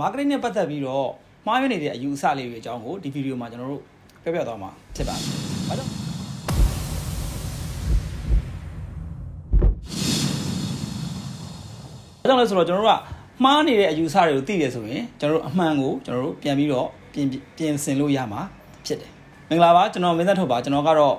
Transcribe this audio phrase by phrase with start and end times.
[0.00, 1.08] marketing နဲ့ပတ်သက်ပြီးတော့
[1.46, 3.82] မှားယွင်းနေတဲ့အယူအဆလေးတွေအကြောင်းကိုဒီဗီဒီယိုမှာကျွန်တော်တို့
[4.22, 5.24] ပြောပြသွားမှာဖြစ်ပါတယ်။
[5.68, 5.90] ဘာကြောင့်
[12.20, 13.00] ဘာကြောင့်လဲဆိုတော့ကျွန်တော်တို့က
[13.44, 18.40] မှားနေတဲ့အယူအဆတွေကိုသိတယ်ဆိုရင်ကျွန်တော်တို့အမှန်ကိုကျွန်တော်တို့ပြန်ပြီးတော့ပြင်ပြင်ဆင်လို့ရမှာ
[18.86, 19.10] ဖြစ်တယ်။
[19.48, 21.16] မင်္ဂလာပါကျွန်တော်မင်းသက်ထုတ်ပါကျွန်တော်ကတော့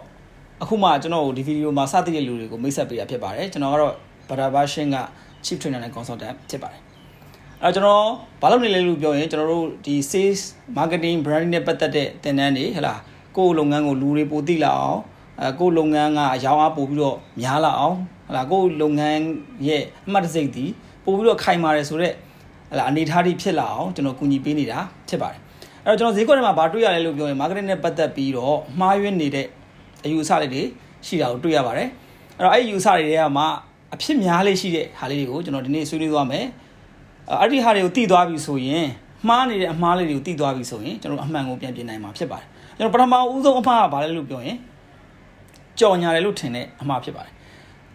[0.62, 3.94] အခုမှကျွန်တော်တို့ဒီဗီဒီယိုမှာစသည့်တဲ့လူတွေကိုမိတ်ဆက်ပေးတာဖြစ်ပါတယ်ကျွန်တော်ကတော့
[4.30, 4.98] ဘာသာဘာရှင်းက
[5.46, 6.93] chief trainer နဲ့ consultant ဖြစ်ပါတယ်
[7.66, 8.06] အဲကျွန်တော်
[8.42, 10.42] ဘာလုပ်နေလဲလို့ပြောရင်ကျွန်တော်တို့ဒီ sales
[10.78, 12.96] marketing branding နဲ့ပတ်သက်တဲ့သင်တန်းတွေဟလာ
[13.38, 15.00] ကိုယ့်လုပ်ငန်းကိုလူတွေပိုသိလာအောင်
[15.40, 19.22] အဲကိုယ့်လုပ်ငန်းကအယောင်အားပို့ပြီးတော့များလာအောင်ဟလာကိုယ့်လုပ်ငန်း
[19.68, 20.66] ရဲ့အမှတ်တစိတ်ဒီ
[21.06, 22.14] ပို့ပြီးတော့ခိုင်မာတယ်ဆိုတော့
[22.72, 25.40] ဟလာအနေထားတွေဖြစ်လာအောင်ကျွန်တော်ကူညီပေးနေတာဖြစ်ပါတယ်
[25.84, 29.48] အဲ့တော့ကျွန်တော်ဈေးကွက်ထဲမှာဘာတွေ့ရလဲလို့ပြောရင် marketing နဲ့ပတ်သက်ပြီးတော့မှားယွင်းနေတဲ့
[30.04, 30.62] အယူအဆတွေတွေ
[31.06, 31.88] ရှိတာကိုတွေ့ရပါတယ်
[32.38, 33.44] အဲ့တော့အဲ့ဒီယူအဆတွေတွေကမှ
[33.94, 36.46] အဖြစ်များလေးရှိတဲ့ဟာလေးတွေကိုကျွန်တော်ဒီနေ့ဆွေးနွေးသွားမယ်
[37.32, 38.88] အဲ့ဒီဟာတွေကိုတည်သွားပြီဆိုရင်
[39.30, 44.58] မှားနေတဲ့အမှားလေးတွေကိုတည်သွားပြီဆိုရင်ကျွန်တော်အမှန်ကိုပြန်ပြင်နိုင်မှာဖြစ်ပါတယ်ကျွန်တော်ပထမဦးဆုံးအမှားကဘာလဲလို့ပြောရင်
[45.80, 47.34] ကြော်ညာတယ်လို့ထင်တဲ့အမှားဖြစ်ပါတယ်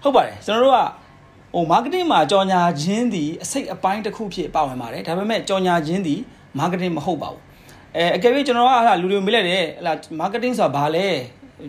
[0.03, 0.81] ဟုတ်ပါတယ်ကျွန်တော်တို့က
[1.55, 6.15] ဟို marketing မှာကြော်ညာခြင်းဒီအစိတ်အပိုင်းတစ်ခုဖြစ်ပါဝင်ပါတယ်ဒါပေမဲ့ကြော်ညာခြင်းဒီ
[6.59, 7.43] marketing မဟုတ်ပါဘူး
[7.97, 11.07] အဲအကယ်၍ကျွန်တော်ကဟာလူတွေမေးလိုက်တယ်ဟလာ marketing ဆိုတာဘာလဲ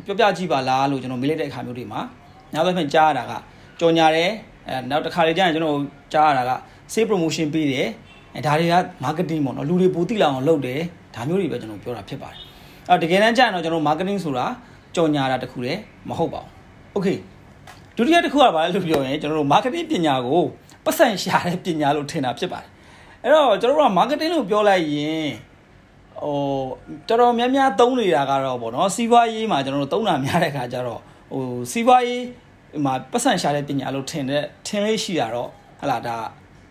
[0.05, 2.01] ပြောပြကြည့်ပါလားလို့ကျွန်တော်မေးလိုက်တဲ့အခါမျိုးတွေမှာ
[2.53, 3.33] နောက်တစ်ခါကြားရတာက
[3.79, 4.31] ကြော်ညာတယ်
[4.67, 5.77] အဲနောက်တစ်ခါလေကျရင်ကျွန်တော်
[6.13, 6.51] ကြားရတာက
[6.93, 7.87] sales promotion ပေးတယ်
[8.35, 10.81] အဲဒါတွေက marketing ပေါ့နော်လူတွေပိုသိလာအောင်လုပ်တယ်
[11.15, 12.39] ဒါမျိုးတွေပဲကျွန်တော်ပြောတာဖြစ်ပါတယ်
[12.89, 14.45] အဲတကယ်တမ်းကျရင်တော့ကျွန်တော် marketing ဆိုတာ
[14.95, 16.51] ကြော်ညာတာတခုတည်းမဟုတ်ပါဘူး
[16.97, 17.17] okay
[17.95, 20.41] ဒုတိယတစ်ခုကဘာလဲလို့ပြောရင်ကျွန်တော်တို့ marketing ပညာကို
[20.85, 22.69] ပတ်စံရှာတဲ့ပညာလို့ထင်တာဖြစ်ပါတယ်
[23.23, 25.27] အဲ့တော့ကျွန်တော်တို့က marketing လို့ပြောလိုက်ရင်
[26.23, 26.35] ဟို
[27.07, 32.23] တော်တော်များများသုံးနေတာကတော့ဗောနော်စီးပွားရေးမှာကျွန်တော်တို့သုံးတာများတဲ့ခါကျတော့ဟိုစီးပွားရေး
[32.85, 35.49] မှာပတ်စံရှာတဲ့ပညာလို့ထင်တဲ့ထင်လေးရှိတာတော့
[35.81, 36.17] ဟလာဒါ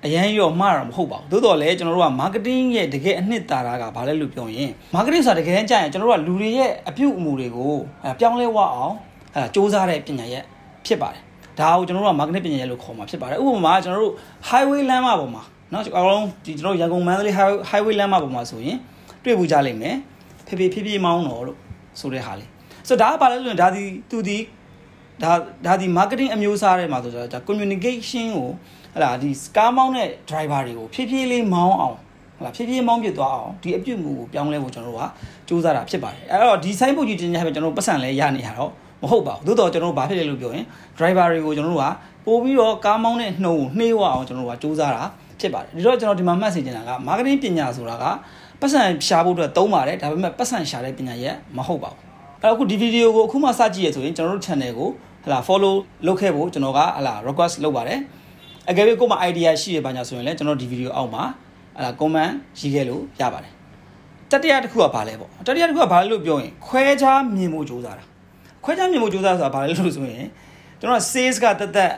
[0.05, 7.73] အရန်ရောမှားတာမဟုတ်ပါဘူးသို့တော်လည်းကျွန်တော်တို့က marketing ရဲ့တကယ်အနှစ်သာရကဘာလဲလို့ပြောရင် marketing ဆိုတာတကယ်တမ်းကျရင်ကျွန်တော်တို့ကလူတွေရဲ့အပြုအမူတွေကို
[8.19, 8.95] ပြောင်းလဲဝအောင်
[9.35, 10.43] အဲစ조사တဲ့ပညာရဲ့
[10.85, 11.21] ဖြစ်ပါတယ်
[11.59, 14.13] ဒါကိုကျွန်တော်တို့က marketing ပညာရဲ့လို့ခေါ်မှာဖြစ်ပါတယ်ဥပမာကျွန်တော်တို့
[14.49, 17.35] highway လမ်းမပေါ်မှာเนาะအကောင်ဒီကျွန်တော်ရန်ကုန်မန္တလေး
[17.69, 18.77] highway လမ်းမပေါ်မှာဆိုရင်
[19.23, 19.95] တွေ့ဘူးကြလိမ့်မယ်
[20.47, 21.57] ဖေဖေဖြည်းဖြည်းမောင်းတော့လို့
[21.99, 22.49] ဆိုတဲ့ဟာလေး
[22.87, 24.37] ဆိုတော့ဒါကဘာလဲဆိုရင်ဒါဒီသူဒီ
[25.22, 25.32] ဒါ
[25.66, 28.48] ဒါဒီ marketing အမျိုးအစားတွေမှာဆိုတော့ဒါ communication ကို
[28.94, 31.96] ဟလာဒီကားမောင်းတဲ့ driver တွေကိုဖြည်းဖြည်းလေးမောင်းအောင်
[32.38, 35.08] ဟလာဖြည်းဖြည်းမောင်းပြသွားအောင်ဒီအပြုတ်မှုကိုပြောင်းလဲဖို့ကျွန်တော်တို့
[35.48, 38.70] ကစူးစမ်းတာဖြစ်ပါတယ်အဲ့တော့ဒီ sign ပုတ်ကြီးတင်ကြပဲကျွန်တော်တို့ပတ်စံလဲရနေရတော့
[39.02, 40.64] မဟုတ်ပါဘူးသို့တော့ကျွန်တော်တို့ဘာဖြစ်လဲလို့ပြောရင်
[40.98, 41.86] driver တွေကိုကျွန်တော်တို့က
[42.26, 45.04] ပို့ပြီးတော့ကားမောင်းတဲ့နှုံကိုနှေးဝအောင်ကျွန်တော်တို့ကစူးစမ်းတာ
[45.40, 48.04] ဖြစ်ပါတယ်ဒီတော့ကျွန်တော်ဒီမှာမှတ်စေချင်တာက marketing ပညာဆိုတာက
[48.60, 52.00] ပတ်စံရှာဖို့အတွက်သုံးပါတယ်ဒါပေမဲ့ပတ်စံရှာတဲ့ပညာရဲ့မဟုတ်ပါဘူး
[52.42, 54.90] အဲ့တော့အခုဒီဗီဒီယိုကိုအခုမှစကြည့်ရဆိုရင်ကျွန်တော်တို့ channel ကို
[55.24, 55.74] ဟလာ follow
[56.06, 58.00] လုပ်ခဲ့ဖို့ကျွန်တော်ကဟလာ request လုပ်ပါတယ်
[58.70, 61.24] အကယ်၍ကိုယ်မှာ idea ရှိရပါညာဆိုရင်လည်းကျွန်တော်ဒီဗီဒီယိုအောက်မှာ
[61.76, 63.52] ဟလာ comment ရေးခဲ့လို့ရပါတယ်
[64.30, 68.04] တတိယတစ်ခုကဘာလဲပေါ့တတိယတစ်ခုကဘာလဲလို့ပြောရင်ခွဲခြားမြင်ဖို့ကြိုးစားတာ
[68.64, 70.26] ခွဲခြားမြင်ဖို့ကြိုးစားဆိုတာဘာလဲလို့ဆိုရင်
[70.80, 71.92] ကျွန်တော် sales ကတက်တက်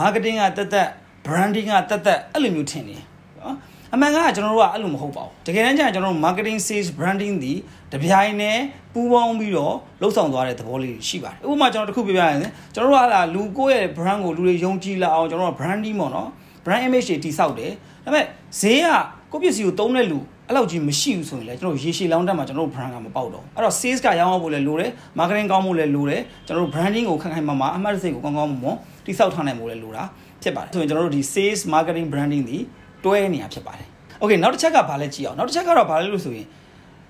[0.00, 0.88] marketing ကတက်တက်
[1.26, 2.96] branding ကတက်တက်အဲ့လိုမျိုးထင်နေ
[3.40, 3.56] နော်
[3.94, 7.52] အမှန်ကကျွန်တော်တို့ကအဲ့လိုမဟုတ်ပါဘူးတကယ်တမ်းကျရင်ကျွန်တော်တို့ marketing sales branding ဒီ
[7.92, 8.58] တပြိုင်နဲ့
[8.94, 12.38] ပူးပေါင်းပြီးတော့လှုပ်ဆောင်သွားတဲ့သဘောလေးရှိပါတယ်ဥပမာကျွန်တော်တခုပြပြရင်
[12.74, 16.28] ကျွန်တော်တို့ကဟာလူကိုယ့်ရဲ့ brand ကိုလူတွေယုံကြည်လာအောင်ကျွန်တော်တို့ branding ပေါ့နော်
[16.64, 17.72] brand image တွေတိစောက်တယ်
[18.04, 18.24] ဒါပေမဲ့
[18.60, 18.86] ဈေးက
[19.32, 28.76] ကိုယ့်ပစ္စည်းကိုသုံးတဲ့လူအဲ့လောက်ကြီးမရှိဘူးဆိုရင်လည်းကျွန်တော်ရေရှည်လောင်းတက်မှာကျွန်တော်တို့ brand ကမပေါက်တော့အဲ့တော့ sales ကရောင်းအောင်ဖို့လည်းလိုတယ် marketing ကောင်းဖို့လည်းလိုတယ်ကျွန်တော်တို့ branding ကိုခိုင်ခိုင်မာမာအမှတ်တစိတ်ကိုကောင်းကောင်းမွန်မွန်
[29.06, 30.04] တိစောက်ထားနိုင်ဖို့လည်းလိုတာ
[30.42, 32.58] ဖြစ်ပါတယ်ဆိုရင်ကျွန်တော်တို့ဒီ sales marketing branding ဒီ
[33.03, 33.87] တွဲနေရဖြစ်ပါတယ်
[34.19, 36.47] โอเคနောက်တစ်ချက်ကဘာလဲကြည့်အောင်နောက်တစ်ချက်ကတော့ဘာလဲလို့ဆိုရင်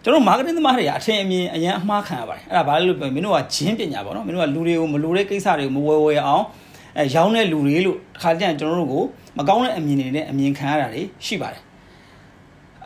[0.03, 6.44] ကျွန်တော် marketing သမားတွေကအထင်အမြင်အရင်အမှားခံရပါတယ်အဲ့ဒါဘာလဲလို့ပြောရင်မင်းတို့ကဂျင်းပညာပေါ့နော်မင်းတို့ကလူတွေကိုမလိုတဲ့ကိစ္စတွေကိုမဝယ်ဝယ်အောင်
[6.97, 9.03] အဲရောင်းတဲ့လူတွေလို့တစ်ခါတည်းကျွန်တော်တို့ကို
[9.38, 11.62] မကောင်းတဲ့အမြင်တွေနဲ့အမြင်ခံရတာတွေရှိပါတယ်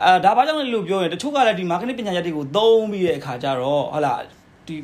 [0.02, 4.14] အဲဒါဘာကြောင့်လဲလို့ပြောရင်တချို့ကလည်းဒီ marketing ပညာရပ်တွေကိုသုံးပြီးတဲ့အခါကျတော့ဟလာ
[4.66, 4.74] ဒီ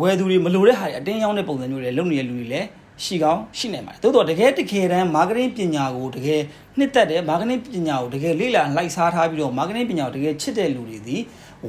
[0.00, 2.66] ဝယ်သူတွေမလိုတဲ့ဟာတွေအတင်းရောင်းတဲ့ပုံစံမျိုးတွေလုပ်နေတဲ့လူတွေလည်း
[3.04, 6.40] ရှိကောင်းရှိနိုင်ပါတယ်။သို့တော့တကယ်တကယ်တမ်း marketing ပညာကိုတကယ်
[6.77, 11.17] နှစ်သက်တယ် marketing ပညာကိုတကယ်လေ့လာလိုက်စားထားပြီးတော့ marketing ပညာကိုတကယ်ချစ်တဲ့လူတွေဒီ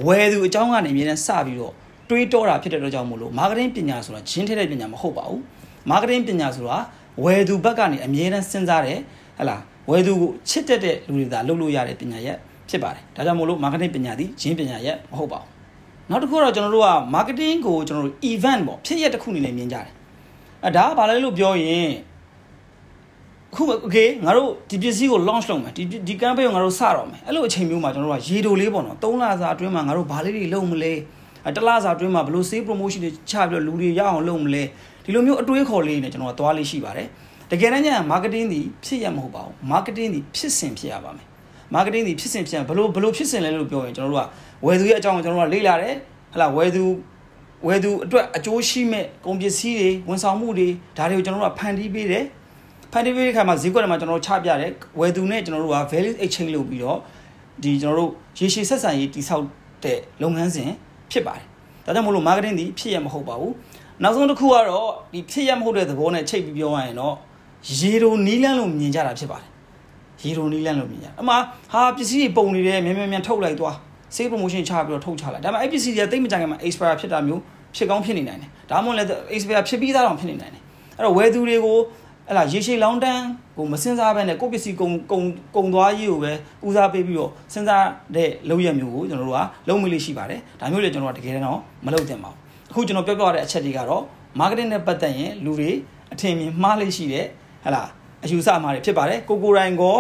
[0.05, 1.73] ဝယ်သူအကြောင်းကနေအမြဲတမ်းစပြီးတော့
[2.09, 5.41] တွေးတောတာဖြစ်တဲ့အတွက်ကြောင့်မို့လို့ marketing ပညာဆိုတာဂျင်းထဲတဲ့ပညာမဟုတ်ပါဘူး။
[5.91, 6.79] marketing ပညာဆိုတာ
[7.25, 8.99] ဝယ်သူဘက်ကနေအမြဲတမ်းစဉ်းစားတယ်
[9.39, 9.57] ဟလာ
[9.91, 12.37] ဝယ်သူကိုချစ်တတ်တဲ့လူတွေသာလုပ်လို့ရတဲ့ပညာရက်
[12.69, 15.49] ဖြစ်ပါတယ်။ဒါကြောင့်မို့လို့ marketing ပညာဒီဂျင်းပညာရက်မဟုတ်ပါဘူး။
[16.11, 19.93] နောက်တစ်ခုတော့ကျွန်တော်တို့က marketing ကိုကျွန်တော်တို့ event ပေါ့ဖြစ်ရက်တစ်ခုအနေနဲ့မြင်ကြတယ်
[20.65, 21.89] အဲဒါကဘာလဲလို့ပြောရင်
[23.56, 30.94] ခုโอเคငါတို့ဒီပစ္စည်းကို launch လုပ်မယ်ဒီဒီ campaign ကိုငါတို့စတော့မယ်အဲ့လိုအချိန်မျိုးမှာကျွန်တော်တို့ကရေတိုလေးပေါ့နော်3လစာအတွင်းမှာငါတို့ဘာလေးတွေလုပ်မလဲ
[31.58, 34.64] တလစာအတွင်းမှာဘယ်လို sale promotion တွေချပြီးတော့လူတွေရအောင်လုပ်မလဲ
[35.04, 37.08] ဒီလိုမျိုးအတွေးခေါ်လေးနဲ့ကျွန်တော်ကသွားလေးရှိပါတယ်
[37.52, 41.28] တကယ်တမ်းကျရင် marketing ဒီဖြစ်ရမဟုတ်ပါဘူး marketing ဒီဖြစ်စဉ်ဖြစ်ရပါမယ်
[41.76, 44.28] marketing ဒီဖြစ်စဉ်ဖြစ်ဘလို့ဘလို့ဖြစ်စဉ်လဲလို့ပြောရင်ကျွန်တော်တို့က
[44.66, 45.96] ဝယ်သူရဲ့အကြောင်းကိုကျွန်တော်တို့ကလေ့လာတယ်
[46.34, 46.84] ဟလာဝယ်သူ
[47.68, 52.24] ဝယ်သူအတွက်အကျိုးရှိမဲ့ကုန်ပစ္စည်းတွေဝန်ဆောင်မှုတွေဒါတွေကိုကျွန်တော်တို့ကဖန်တီးပေးတယ်
[52.95, 56.99] ဖန်တီးပေးတဲ့ခါမှာဈေးကွက်ထဲမှာကျွန်တော်တို့ချပြတယ်ဝယ်သူနဲ့ကျွန်တော်တို့က value exchange လုပ်ပြီးတော့
[57.63, 59.45] ဒီကျွန်တော်တို့ရေရှည်ဆက်ဆံရေးတိဆောက်
[59.85, 60.71] တဲ့လုပ်ငန်းစဉ်
[61.11, 61.45] ဖြစ်ပါတယ်
[61.85, 63.55] ဒါကြောင့်မို့လို့ marketing ဒီဖြစ်ရမဟုတ်ပါဘူး
[64.03, 67.15] နောက်ဆုံးတစ်ခုကတော့ဒီဖြစ်ရမဟုတ်တဲ့သဘောနဲ့ချိန်ပြီးပြောရရင်တော့
[67.79, 69.49] ရေတိုနီးလန်းလို့မြင်ကြတာဖြစ်ပါတယ်
[70.23, 71.35] ရေတိုနီးလန်းလို့မြင်ကြအမှ
[71.73, 73.77] ဟာပစ္စည်းတွေပုံနေတယ်မြန်မြန်မြန်ထုတ်လိုက်သွား
[74.15, 77.41] sale promotion ချပြီးတော့ထုတ်ချလိုက်ဒါပေမဲ့အဲ့ပစ္စည်းတွေကတိတ်မကြခင်မှာ expire ဖြစ်တာမျိုး
[77.77, 80.63] ဖြစ်ကောင်းဖြစ်နေနိုင်တယ်ဒါမှမဟုတ်လည်း expire ဖြစ်ပြီးသားတော့ဖြစ်နေနိုင်တယ်
[80.97, 81.79] အဲ့တော့ဝယ်သူတွေကို
[82.29, 83.25] အဲ့လားရေရှည်လောင်းတန်း
[83.57, 85.21] ကိုမစင်စားဘဲနဲ့ကိုပစ္စည်းကုံကုံ
[85.57, 86.33] ကုံသွားရေးကိုပဲ
[86.67, 87.87] ဦးစားပေးပြီးတော့စဉ်းစား
[88.17, 92.39] တဲ့လုပ်ရမျိုးကိုကျွန်တော်တို့ကလုံးမလေးရှိပါတယ်ဒါမျိုးလည်းကျွန်တော်ကတကယ်တော့မလုပ်သင့်ပါဘူး
[92.71, 94.03] အခုကျွန်တော်ပြောပြရတဲ့အချက်တွေကတော့
[94.41, 95.71] marketing နဲ့ပတ်သက်ရင်လူတွေ
[96.13, 97.27] အထင်မြင်မှားလေးရှိတယ်
[97.65, 97.83] ဟလာ
[98.25, 99.99] အယူဆမှားတွေဖြစ်ပါတယ်ကိုကိုရိုင်းကော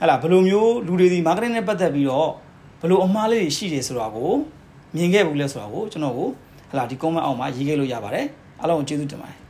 [0.00, 2.30] ဟလာဘယ်လိုမျိုးလူတွေဒီ marketing နဲ့ပတ်သက်ပြီးတော့
[2.80, 4.32] ဘယ်လိုအမှားလေးတွေရှိတယ်ဆိုတာကို
[4.96, 6.28] မြင်ခဲ့ဘူးလဲဆိုတာကိုကျွန်တော်ကို
[6.70, 8.26] ဟလာဒီ comment အောက်မှာရေးခဲ့လို့ရပါတယ်
[8.60, 9.43] အားလုံးကိုကျေးဇူးတင်ပါတယ်